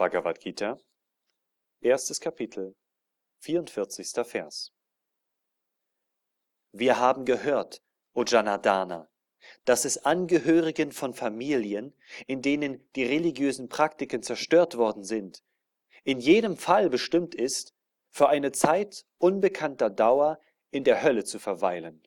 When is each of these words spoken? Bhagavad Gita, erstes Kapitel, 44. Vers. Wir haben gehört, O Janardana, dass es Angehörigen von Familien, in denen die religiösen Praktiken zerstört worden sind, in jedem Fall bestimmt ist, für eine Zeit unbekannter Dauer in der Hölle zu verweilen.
Bhagavad 0.00 0.40
Gita, 0.40 0.80
erstes 1.82 2.22
Kapitel, 2.22 2.74
44. 3.40 4.24
Vers. 4.24 4.72
Wir 6.72 6.98
haben 6.98 7.26
gehört, 7.26 7.82
O 8.14 8.24
Janardana, 8.24 9.10
dass 9.66 9.84
es 9.84 10.06
Angehörigen 10.06 10.92
von 10.92 11.12
Familien, 11.12 11.92
in 12.26 12.40
denen 12.40 12.82
die 12.96 13.04
religiösen 13.04 13.68
Praktiken 13.68 14.22
zerstört 14.22 14.78
worden 14.78 15.04
sind, 15.04 15.44
in 16.02 16.18
jedem 16.18 16.56
Fall 16.56 16.88
bestimmt 16.88 17.34
ist, 17.34 17.74
für 18.08 18.30
eine 18.30 18.52
Zeit 18.52 19.04
unbekannter 19.18 19.90
Dauer 19.90 20.40
in 20.70 20.84
der 20.84 21.02
Hölle 21.02 21.24
zu 21.24 21.38
verweilen. 21.38 22.02